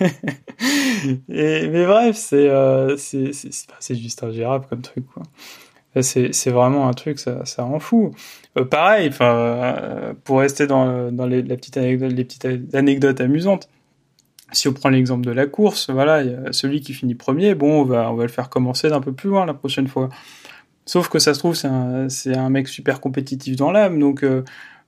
Mais 1.28 1.86
bref, 1.86 2.16
c'est 2.16 2.48
euh, 2.48 2.96
juste 2.96 4.22
ingérable 4.22 4.66
comme 4.68 4.82
truc 4.82 5.06
quoi. 5.12 5.22
C'est 6.00 6.50
vraiment 6.50 6.88
un 6.88 6.92
truc, 6.92 7.18
ça, 7.18 7.44
ça 7.44 7.64
rend 7.64 7.78
fou. 7.78 8.12
Euh, 8.56 8.64
pareil, 8.64 9.10
euh, 9.20 10.14
pour 10.24 10.40
rester 10.40 10.66
dans, 10.66 11.12
dans 11.12 11.26
les, 11.26 11.42
la 11.42 11.56
petite 11.56 11.76
anecdote, 11.76 12.12
les 12.12 12.24
petites 12.24 12.48
anecdotes 12.74 13.20
amusantes. 13.20 13.68
Si 14.52 14.68
on 14.68 14.72
prend 14.72 14.90
l'exemple 14.90 15.24
de 15.24 15.30
la 15.30 15.46
course, 15.46 15.90
voilà, 15.90 16.22
celui 16.52 16.80
qui 16.80 16.92
finit 16.92 17.14
premier, 17.14 17.54
bon, 17.54 17.82
on 17.82 17.84
va, 17.84 18.10
on 18.10 18.14
va 18.14 18.22
le 18.22 18.30
faire 18.30 18.48
commencer 18.50 18.88
d'un 18.90 19.00
peu 19.00 19.12
plus 19.12 19.30
loin 19.30 19.46
la 19.46 19.54
prochaine 19.54 19.88
fois. 19.88 20.08
Sauf 20.84 21.08
que 21.08 21.18
ça 21.18 21.32
se 21.32 21.38
trouve, 21.38 21.54
c'est 21.54 21.68
un, 21.68 22.08
un 22.26 22.50
mec 22.50 22.68
super 22.68 23.00
compétitif 23.00 23.56
dans 23.56 23.70
l'âme, 23.70 24.00
donc 24.00 24.24
euh, 24.24 24.42
euh, 24.42 24.42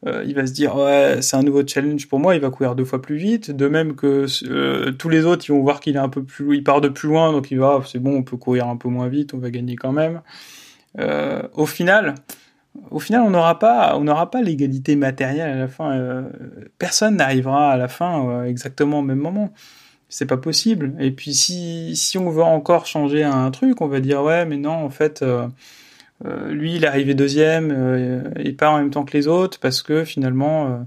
il 0.07 0.35
va 0.35 0.47
se 0.47 0.53
dire 0.53 0.77
ouais 0.77 1.23
c'est 1.23 1.37
un 1.37 1.43
nouveau 1.43 1.67
challenge 1.67 2.09
pour 2.09 2.19
moi, 2.19 2.35
il 2.35 2.41
va 2.41 2.51
courir 2.51 2.75
deux 2.75 2.85
fois 2.85 3.01
plus 3.01 3.17
vite. 3.17 3.51
De 3.51 3.69
même 3.69 3.95
que 3.95 4.27
euh, 4.45 4.93
tous 4.93 5.09
les 5.09 5.25
autres, 5.25 5.45
ils 5.49 5.53
vont 5.53 5.63
voir 5.63 5.81
qu'il 5.81 5.97
est 5.97 6.01
un 6.01 6.09
peu 6.09 6.23
plus, 6.23 6.57
il 6.57 6.65
part 6.65 6.81
de 6.81 6.89
plus 6.89 7.09
loin, 7.09 7.33
donc 7.33 7.51
il 7.51 7.59
va 7.59 7.83
c'est 7.87 7.99
bon, 7.99 8.17
on 8.17 8.23
peut 8.23 8.37
courir 8.37 8.69
un 8.69 8.77
peu 8.77 8.89
moins 8.89 9.09
vite, 9.09 9.35
on 9.35 9.39
va 9.39 9.51
gagner 9.51 9.77
quand 9.77 9.93
même. 9.93 10.21
Euh, 10.99 11.43
au 11.55 11.67
final, 11.67 12.15
au 12.91 12.99
final, 13.01 13.23
on 13.23 13.31
n'aura 13.31 13.59
pas, 13.59 13.97
on 13.97 14.05
n'aura 14.05 14.31
pas 14.31 14.43
l'égalité 14.43 14.97
matérielle 14.97 15.51
à 15.51 15.57
la 15.57 15.69
fin. 15.69 16.25
personne 16.79 17.17
n'arrivera 17.17 17.73
à 17.73 17.77
la 17.77 17.89
fin 17.89 18.45
exactement 18.45 19.01
au 19.01 19.03
même 19.03 19.19
moment. 19.19 19.53
C'est 20.09 20.27
pas 20.27 20.37
possible. 20.37 20.95
Et 21.01 21.11
puis 21.11 21.35
si 21.35 21.97
si 21.97 22.19
on 22.19 22.31
veut 22.31 22.43
encore 22.43 22.87
changer 22.87 23.25
un 23.25 23.51
truc, 23.51 23.81
on 23.81 23.89
va 23.89 24.01
dire 24.01 24.23
ouais 24.23 24.45
mais 24.47 24.57
non 24.59 24.73
en 24.73 24.91
fait 24.91 25.25
euh, 26.27 26.53
lui, 26.53 26.77
il 26.77 26.85
est 26.85 26.89
arrivé 26.89 27.15
deuxième 27.15 27.71
euh, 27.71 28.23
et 28.37 28.53
pas 28.53 28.71
en 28.71 28.79
même 28.79 28.91
temps 28.91 29.05
que 29.05 29.17
les 29.17 29.29
autres 29.29 29.59
parce 29.61 29.83
que 29.83 30.05
finalement 30.05 30.87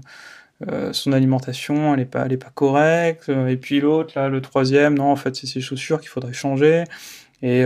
euh, 0.68 0.92
son 0.92 1.12
alimentation 1.12 1.94
elle 1.94 2.00
est 2.00 2.04
pas 2.04 2.26
elle 2.26 2.32
est 2.32 2.36
pas 2.36 2.50
correcte. 2.50 3.28
Et 3.28 3.56
puis 3.56 3.80
l'autre 3.80 4.12
là 4.16 4.28
le 4.28 4.40
troisième 4.40 4.96
non 4.96 5.10
en 5.10 5.16
fait 5.16 5.36
c'est 5.36 5.46
ses 5.46 5.60
chaussures 5.60 6.00
qu'il 6.00 6.08
faudrait 6.08 6.32
changer. 6.32 6.84
Et 7.42 7.62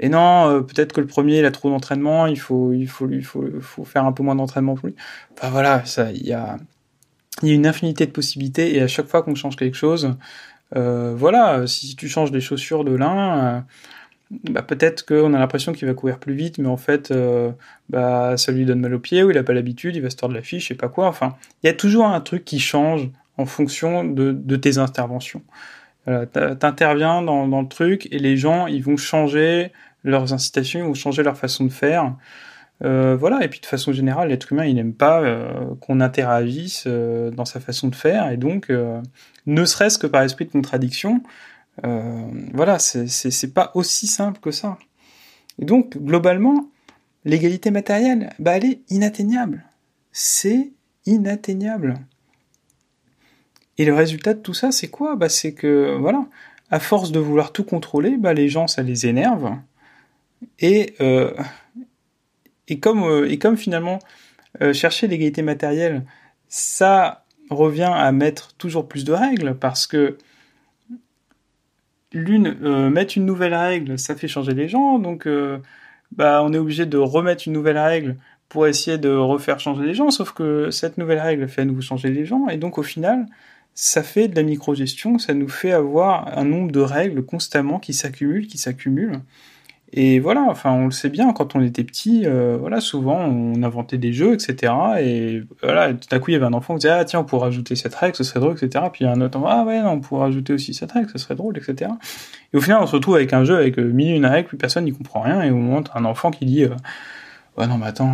et 0.00 0.08
non 0.08 0.62
peut-être 0.62 0.94
que 0.94 1.02
le 1.02 1.06
premier 1.06 1.38
il 1.40 1.44
a 1.44 1.50
trop 1.50 1.68
d'entraînement 1.68 2.26
il 2.26 2.40
faut 2.40 2.72
il 2.72 2.88
faut 2.88 3.08
il 3.10 3.24
faut 3.24 3.44
faut 3.60 3.84
faire 3.84 4.06
un 4.06 4.12
peu 4.12 4.22
moins 4.22 4.34
d'entraînement 4.34 4.74
pour 4.74 4.86
lui. 4.86 4.94
Enfin 5.34 5.50
voilà 5.50 5.84
ça 5.84 6.10
il 6.12 6.26
y 6.26 6.32
a 6.32 6.56
il 7.42 7.50
y 7.50 7.52
a 7.52 7.54
une 7.54 7.66
infinité 7.66 8.06
de 8.06 8.12
possibilités 8.12 8.74
et 8.74 8.80
à 8.80 8.88
chaque 8.88 9.06
fois 9.06 9.22
qu'on 9.22 9.34
change 9.34 9.56
quelque 9.56 9.76
chose 9.76 10.16
voilà 10.72 11.66
si 11.66 11.94
tu 11.94 12.08
changes 12.08 12.32
les 12.32 12.40
chaussures 12.40 12.84
de 12.84 12.94
l'un 12.94 13.66
bah, 14.30 14.62
peut-être 14.62 15.06
qu'on 15.06 15.34
a 15.34 15.38
l'impression 15.38 15.72
qu'il 15.72 15.86
va 15.86 15.94
courir 15.94 16.18
plus 16.18 16.34
vite, 16.34 16.58
mais 16.58 16.68
en 16.68 16.76
fait, 16.76 17.10
euh, 17.10 17.50
bah, 17.88 18.36
ça 18.36 18.52
lui 18.52 18.64
donne 18.64 18.80
mal 18.80 18.94
aux 18.94 18.98
pieds, 18.98 19.22
ou 19.22 19.30
il 19.30 19.38
a 19.38 19.42
pas 19.42 19.52
l'habitude, 19.52 19.96
il 19.96 20.02
va 20.02 20.10
se 20.10 20.16
tordre 20.16 20.34
la 20.34 20.42
fiche, 20.42 20.64
je 20.64 20.68
sais 20.68 20.74
pas 20.74 20.88
quoi. 20.88 21.06
Enfin, 21.06 21.36
il 21.62 21.66
y 21.66 21.70
a 21.70 21.74
toujours 21.74 22.06
un 22.06 22.20
truc 22.20 22.44
qui 22.44 22.58
change 22.58 23.08
en 23.38 23.46
fonction 23.46 24.04
de, 24.04 24.56
tes 24.56 24.78
interventions. 24.78 25.42
T'interviens 26.06 27.20
dans, 27.22 27.60
le 27.60 27.68
truc 27.68 28.08
et 28.12 28.18
les 28.18 28.36
gens, 28.36 28.66
ils 28.66 28.82
vont 28.82 28.96
changer 28.96 29.72
leurs 30.04 30.32
incitations, 30.32 30.80
ils 30.80 30.86
vont 30.86 30.94
changer 30.94 31.22
leur 31.22 31.36
façon 31.36 31.64
de 31.64 31.72
faire. 31.72 32.14
Euh, 32.84 33.16
voilà, 33.18 33.42
et 33.42 33.48
puis 33.48 33.60
de 33.60 33.66
façon 33.66 33.92
générale, 33.92 34.28
l'être 34.28 34.52
humain, 34.52 34.66
il 34.66 34.74
n'aime 34.74 34.92
pas 34.92 35.22
euh, 35.22 35.74
qu'on 35.80 36.00
interagisse 36.00 36.84
euh, 36.86 37.30
dans 37.30 37.46
sa 37.46 37.58
façon 37.58 37.88
de 37.88 37.94
faire, 37.94 38.30
et 38.30 38.36
donc, 38.36 38.70
ne 39.46 39.64
serait-ce 39.64 39.98
que 39.98 40.06
par 40.06 40.22
esprit 40.22 40.44
de 40.46 40.50
contradiction, 40.50 41.22
voilà, 41.82 42.78
c'est 42.78 43.54
pas 43.54 43.70
aussi 43.74 44.06
simple 44.06 44.40
que 44.40 44.50
ça. 44.50 44.78
Et 45.58 45.64
donc, 45.64 45.96
globalement, 45.96 46.68
l'égalité 47.24 47.70
matérielle, 47.70 48.30
bah, 48.38 48.56
elle 48.56 48.64
est 48.64 48.80
inatteignable. 48.90 49.64
C'est 50.12 50.72
inatteignable. 51.06 51.94
Et 53.78 53.84
le 53.84 53.94
résultat 53.94 54.34
de 54.34 54.40
tout 54.40 54.54
ça, 54.54 54.72
c'est 54.72 54.88
quoi? 54.88 55.16
Bah, 55.16 55.28
c'est 55.28 55.52
que, 55.52 55.96
voilà, 55.98 56.26
à 56.70 56.80
force 56.80 57.12
de 57.12 57.20
vouloir 57.20 57.52
tout 57.52 57.64
contrôler, 57.64 58.16
bah, 58.16 58.32
les 58.32 58.48
gens, 58.48 58.66
ça 58.66 58.82
les 58.82 59.06
énerve. 59.06 59.54
Et, 60.58 60.94
euh, 61.00 61.34
et, 62.68 62.80
comme, 62.80 63.02
euh, 63.04 63.30
et 63.30 63.38
comme 63.38 63.56
finalement, 63.56 63.98
euh, 64.62 64.72
chercher 64.72 65.06
l'égalité 65.06 65.42
matérielle, 65.42 66.04
ça 66.48 67.24
revient 67.50 67.92
à 67.92 68.10
mettre 68.12 68.54
toujours 68.54 68.88
plus 68.88 69.04
de 69.04 69.12
règles, 69.12 69.56
parce 69.58 69.86
que 69.86 70.18
l'une, 72.12 72.56
euh, 72.62 72.90
mettre 72.90 73.16
une 73.16 73.26
nouvelle 73.26 73.54
règle, 73.54 73.98
ça 73.98 74.14
fait 74.14 74.28
changer 74.28 74.54
les 74.54 74.68
gens, 74.68 74.98
donc 74.98 75.26
euh, 75.26 75.58
bah, 76.12 76.42
on 76.44 76.52
est 76.52 76.58
obligé 76.58 76.86
de 76.86 76.98
remettre 76.98 77.44
une 77.46 77.52
nouvelle 77.52 77.78
règle 77.78 78.16
pour 78.48 78.66
essayer 78.66 78.98
de 78.98 79.10
refaire 79.10 79.60
changer 79.60 79.84
les 79.84 79.94
gens, 79.94 80.10
sauf 80.10 80.32
que 80.32 80.70
cette 80.70 80.98
nouvelle 80.98 81.18
règle 81.18 81.48
fait 81.48 81.62
à 81.62 81.64
nouveau 81.64 81.80
changer 81.80 82.10
les 82.10 82.24
gens, 82.24 82.48
et 82.48 82.56
donc 82.56 82.78
au 82.78 82.82
final, 82.82 83.26
ça 83.74 84.02
fait 84.02 84.28
de 84.28 84.36
la 84.36 84.42
microgestion, 84.42 85.18
ça 85.18 85.34
nous 85.34 85.48
fait 85.48 85.72
avoir 85.72 86.38
un 86.38 86.44
nombre 86.44 86.72
de 86.72 86.80
règles 86.80 87.24
constamment 87.24 87.78
qui 87.78 87.92
s'accumulent, 87.92 88.46
qui 88.46 88.58
s'accumulent. 88.58 89.20
Et 89.92 90.18
voilà, 90.18 90.42
enfin, 90.48 90.72
on 90.72 90.86
le 90.86 90.90
sait 90.90 91.08
bien, 91.08 91.32
quand 91.32 91.54
on 91.54 91.62
était 91.62 91.84
petit, 91.84 92.22
euh, 92.26 92.56
voilà, 92.58 92.80
souvent, 92.80 93.18
on 93.18 93.62
inventait 93.62 93.98
des 93.98 94.12
jeux, 94.12 94.34
etc. 94.34 94.72
Et 94.98 95.42
voilà, 95.62 95.94
tout 95.94 96.08
à 96.10 96.18
coup, 96.18 96.30
il 96.30 96.34
y 96.34 96.36
avait 96.36 96.44
un 96.44 96.52
enfant 96.52 96.74
qui 96.74 96.80
disait, 96.80 96.90
ah, 96.90 97.04
tiens, 97.04 97.20
on 97.20 97.24
pourrait 97.24 97.46
rajouter 97.46 97.76
cette 97.76 97.94
règle, 97.94 98.16
ce 98.16 98.24
serait 98.24 98.40
drôle, 98.40 98.56
etc. 98.60 98.84
Puis 98.92 99.04
il 99.04 99.06
y 99.06 99.10
a 99.10 99.12
un 99.12 99.20
autre 99.20 99.40
ah 99.46 99.64
ouais, 99.64 99.80
non, 99.80 99.90
on 99.90 100.00
pourrait 100.00 100.22
rajouter 100.22 100.52
aussi 100.52 100.74
cette 100.74 100.90
règle, 100.90 101.08
ce 101.10 101.18
serait 101.18 101.36
drôle, 101.36 101.56
etc. 101.56 101.92
Et 102.52 102.56
au 102.56 102.60
final, 102.60 102.82
on 102.82 102.86
se 102.86 102.96
retrouve 102.96 103.14
avec 103.14 103.32
un 103.32 103.44
jeu 103.44 103.56
avec 103.56 103.78
euh, 103.78 103.84
mille 103.84 104.16
une 104.16 104.26
règles, 104.26 104.48
plus 104.48 104.56
personne 104.56 104.84
n'y 104.84 104.92
comprend 104.92 105.20
rien, 105.20 105.42
et 105.42 105.50
au 105.50 105.56
moment, 105.56 105.82
un 105.94 106.04
enfant 106.04 106.32
qui 106.32 106.46
dit, 106.46 106.64
euh, 106.64 107.66
non, 107.66 107.78
mais 107.78 107.86
attends, 107.86 108.12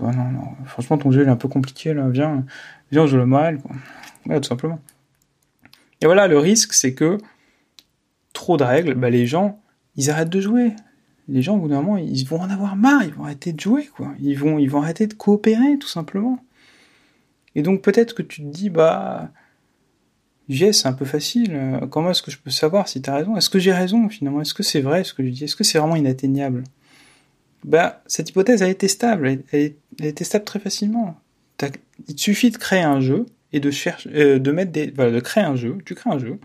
euh, 0.00 0.12
non, 0.12 0.12
non, 0.12 0.42
franchement, 0.66 0.98
ton 0.98 1.12
jeu, 1.12 1.22
il 1.22 1.28
est 1.28 1.30
un 1.30 1.36
peu 1.36 1.48
compliqué, 1.48 1.94
là, 1.94 2.08
viens, 2.08 2.44
viens, 2.90 3.02
on 3.02 3.06
joue 3.06 3.18
le 3.18 3.26
moral, 3.26 3.58
quoi. 3.58 4.40
Tout 4.40 4.42
simplement. 4.42 4.80
Et 6.02 6.06
voilà, 6.06 6.26
le 6.26 6.38
risque, 6.38 6.74
c'est 6.74 6.92
que 6.92 7.18
trop 8.32 8.56
de 8.56 8.64
règles, 8.64 8.94
bah, 8.94 9.10
les 9.10 9.26
gens, 9.26 9.58
ils 9.96 10.10
arrêtent 10.10 10.28
de 10.28 10.40
jouer 10.40 10.72
les 11.28 11.42
gens, 11.42 11.56
au 11.56 11.60
bout 11.60 11.68
d'un 11.68 11.82
moment, 11.82 11.98
ils 11.98 12.26
vont 12.26 12.40
en 12.40 12.48
avoir 12.48 12.74
marre, 12.74 13.04
ils 13.04 13.12
vont 13.12 13.24
arrêter 13.24 13.52
de 13.52 13.60
jouer, 13.60 13.86
quoi. 13.86 14.14
Ils 14.20 14.36
vont, 14.38 14.58
ils 14.58 14.70
vont 14.70 14.80
arrêter 14.80 15.06
de 15.06 15.14
coopérer, 15.14 15.78
tout 15.78 15.88
simplement. 15.88 16.42
Et 17.54 17.62
donc, 17.62 17.82
peut-être 17.82 18.14
que 18.14 18.22
tu 18.22 18.42
te 18.42 18.46
dis, 18.46 18.70
bah, 18.70 19.30
j'ai, 20.48 20.72
c'est 20.72 20.88
un 20.88 20.94
peu 20.94 21.04
facile. 21.04 21.50
Euh, 21.52 21.86
comment 21.86 22.10
est-ce 22.10 22.22
que 22.22 22.30
je 22.30 22.38
peux 22.38 22.50
savoir 22.50 22.88
si 22.88 23.02
tu 23.02 23.10
as 23.10 23.14
raison? 23.14 23.36
Est-ce 23.36 23.50
que 23.50 23.58
j'ai 23.58 23.72
raison, 23.72 24.08
finalement? 24.08 24.40
Est-ce 24.40 24.54
que 24.54 24.62
c'est 24.62 24.80
vrai 24.80 25.04
ce 25.04 25.12
que 25.12 25.22
je 25.22 25.28
dis? 25.28 25.44
Est-ce 25.44 25.56
que 25.56 25.64
c'est 25.64 25.78
vraiment 25.78 25.96
inatteignable? 25.96 26.64
Bah, 27.64 28.02
cette 28.06 28.30
hypothèse, 28.30 28.62
elle 28.62 28.70
est 28.70 28.74
testable. 28.74 29.42
Elle 29.52 29.74
est, 30.00 30.12
testable 30.12 30.46
très 30.46 30.60
facilement. 30.60 31.20
Il 32.08 32.14
te 32.14 32.20
suffit 32.20 32.50
de 32.50 32.56
créer 32.56 32.82
un 32.82 33.00
jeu 33.00 33.26
et 33.52 33.60
de 33.60 33.70
chercher, 33.70 34.08
euh, 34.14 34.52
mettre 34.52 34.72
des, 34.72 34.90
voilà, 34.92 35.10
de 35.10 35.20
créer 35.20 35.44
un 35.44 35.56
jeu. 35.56 35.76
Tu 35.84 35.94
crées 35.94 36.10
un 36.10 36.18
jeu. 36.18 36.38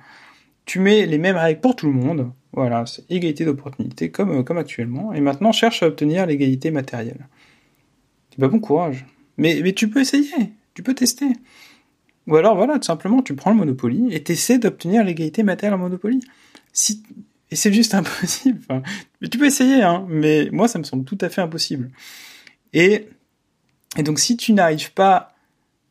Tu 0.65 0.79
mets 0.79 1.05
les 1.05 1.17
mêmes 1.17 1.37
règles 1.37 1.61
pour 1.61 1.75
tout 1.75 1.85
le 1.85 1.93
monde 1.93 2.31
voilà, 2.53 2.85
c'est 2.85 3.09
égalité 3.09 3.45
d'opportunité 3.45 4.11
comme, 4.11 4.39
euh, 4.39 4.43
comme 4.43 4.57
actuellement. 4.57 5.11
Et 5.13 5.21
maintenant, 5.21 5.51
cherche 5.51 5.81
à 5.83 5.87
obtenir 5.87 6.25
l'égalité 6.25 6.69
matérielle. 6.71 7.27
C'est 8.29 8.39
pas 8.39 8.47
bon 8.47 8.59
courage. 8.59 9.05
Mais, 9.37 9.73
tu 9.73 9.89
peux 9.89 10.01
essayer, 10.01 10.53
tu 10.75 10.83
peux 10.83 10.93
tester. 10.93 11.25
Ou 12.27 12.35
alors, 12.35 12.55
voilà, 12.55 12.75
tout 12.75 12.85
simplement, 12.85 13.23
tu 13.23 13.35
prends 13.35 13.49
le 13.49 13.57
Monopoly 13.57 14.13
et 14.13 14.23
t'essaies 14.23 14.59
d'obtenir 14.59 15.03
l'égalité 15.03 15.41
matérielle 15.43 15.73
en 15.73 15.79
Monopoly. 15.79 16.19
Si... 16.71 17.03
Et 17.49 17.55
c'est 17.55 17.73
juste 17.73 17.93
impossible. 17.95 18.61
Mais 19.21 19.27
tu 19.27 19.37
peux 19.37 19.45
essayer, 19.45 19.81
hein, 19.81 20.05
mais 20.07 20.49
moi, 20.51 20.67
ça 20.67 20.77
me 20.77 20.83
semble 20.83 21.05
tout 21.05 21.17
à 21.21 21.29
fait 21.29 21.41
impossible. 21.41 21.89
Et, 22.73 23.09
et 23.97 24.03
donc, 24.03 24.19
si 24.19 24.37
tu 24.37 24.53
n'arrives 24.53 24.93
pas 24.93 25.33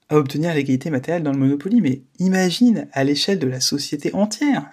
à 0.08 0.16
obtenir 0.16 0.54
l'égalité 0.54 0.90
matérielle 0.90 1.22
dans 1.22 1.32
le 1.32 1.38
Monopoly, 1.38 1.80
mais 1.80 2.02
imagine 2.18 2.86
à 2.92 3.02
l'échelle 3.02 3.38
de 3.38 3.48
la 3.48 3.60
société 3.60 4.14
entière. 4.14 4.64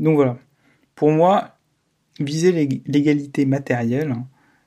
Donc 0.00 0.16
voilà. 0.16 0.38
Pour 0.96 1.12
moi, 1.12 1.56
viser 2.18 2.82
l'égalité 2.86 3.46
matérielle, 3.46 4.16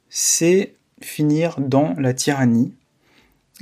c'est 0.10 0.76
finir 1.02 1.60
dans 1.60 1.94
la 1.98 2.14
tyrannie. 2.14 2.74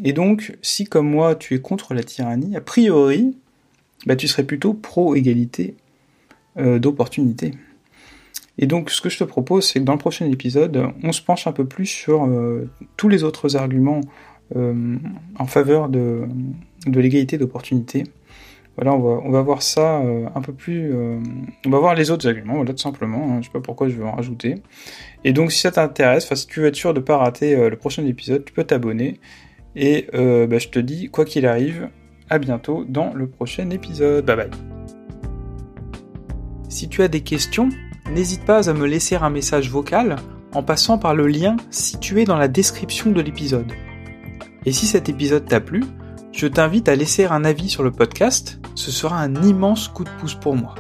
Et 0.04 0.14
donc, 0.14 0.58
si 0.62 0.86
comme 0.86 1.10
moi 1.10 1.36
tu 1.36 1.56
es 1.56 1.60
contre 1.60 1.94
la 1.94 2.04
tyrannie, 2.04 2.56
a 2.56 2.62
priori, 2.62 3.36
bah, 4.06 4.16
tu 4.16 4.28
serais 4.28 4.44
plutôt 4.44 4.74
pro-égalité 4.74 5.76
euh, 6.58 6.80
d'opportunité. 6.80 7.54
Et 8.58 8.68
donc, 8.68 8.90
ce 8.90 9.02
que 9.02 9.10
je 9.10 9.18
te 9.18 9.24
propose, 9.24 9.66
c'est 9.66 9.80
que 9.80 9.86
dans 9.86 9.94
le 9.94 10.00
prochain 10.00 10.30
épisode, 10.30 10.92
on 11.04 11.12
se 11.12 11.22
penche 11.22 11.48
un 11.48 11.52
peu 11.52 11.66
plus 11.66 11.86
sur 11.86 12.26
euh, 12.26 12.70
tous 12.98 13.10
les 13.10 13.24
autres 13.24 13.56
arguments 13.56 14.02
euh, 14.56 14.98
en 15.40 15.46
faveur 15.46 15.90
de, 15.90 16.28
de 16.86 17.00
l'égalité 17.00 17.38
d'opportunité. 17.38 18.04
Voilà, 18.78 18.94
on 18.94 19.30
va, 19.30 19.42
voir 19.42 19.62
ça 19.62 20.00
euh, 20.00 20.28
un 20.34 20.42
peu 20.42 20.54
plus. 20.54 20.94
Euh, 20.94 21.20
on 21.66 21.70
va 21.70 21.80
voir 21.80 21.94
les 21.94 22.10
autres 22.10 22.28
arguments, 22.28 22.56
voilà, 22.56 22.72
tout 22.72 22.80
simplement. 22.80 23.32
Hein, 23.32 23.40
je 23.42 23.48
sais 23.48 23.52
pas 23.52 23.60
pourquoi 23.60 23.90
je 23.90 23.98
vais 23.98 24.04
en 24.04 24.16
rajouter. 24.16 24.56
Et 25.24 25.34
donc, 25.34 25.52
si 25.52 25.60
ça 25.60 25.72
t'intéresse, 25.72 26.34
si 26.34 26.48
tu 26.48 26.62
veux 26.62 26.68
être 26.68 26.76
sûr 26.76 26.94
de 26.94 27.00
ne 27.00 27.04
pas 27.04 27.18
rater 27.18 27.56
euh, 27.56 27.70
le 27.70 27.76
prochain 27.76 28.06
épisode, 28.06 28.46
tu 28.46 28.54
peux 28.54 28.64
t'abonner. 28.64 29.20
Et 29.76 30.08
bah, 30.14 30.58
je 30.58 30.68
te 30.68 30.80
dis, 30.80 31.10
quoi 31.10 31.24
qu'il 31.24 31.46
arrive, 31.46 31.90
à 32.30 32.40
bientôt 32.40 32.86
dans 32.86 33.14
le 33.14 33.28
prochain 33.28 33.70
épisode. 33.70 34.26
Bye 34.26 34.36
bye. 34.36 34.50
Si 36.68 36.90
tu 36.90 37.04
as 37.04 37.08
des 37.08 37.22
questions, 37.22 37.70
n'hésite 38.12 38.46
pas 38.46 38.70
à 38.70 38.74
me 38.74 38.86
laisser 38.86 39.16
un 39.16 39.30
message 39.30 39.70
vocal 39.70 40.18
en 40.54 40.64
passant 40.64 40.98
par 40.98 41.16
le 41.16 41.28
lien 41.28 41.56
situé 41.70 42.26
dans 42.26 42.38
la 42.38 42.48
description 42.48 43.12
de 43.12 43.22
l'épisode. 43.22 43.72
Et 44.66 44.72
si 44.72 44.86
cet 44.86 45.10
épisode 45.10 45.46
t'a 45.46 45.60
plu, 45.60 45.84
je 46.32 46.48
t'invite 46.48 46.90
à 46.90 46.96
laisser 46.96 47.26
un 47.26 47.44
avis 47.46 47.70
sur 47.70 47.84
le 47.84 47.92
podcast, 47.92 48.60
ce 48.76 48.92
sera 48.92 49.20
un 49.20 49.36
immense 49.44 49.88
coup 49.88 50.04
de 50.04 50.10
pouce 50.20 50.36
pour 50.36 50.56
moi. 50.56 50.76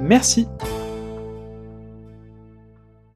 Merci 0.00 0.46